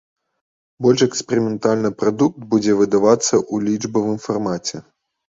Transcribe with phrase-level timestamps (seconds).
[0.83, 4.77] Больш эксперыментальны прадукт будзе выдавацца ў лічбавым фармаце.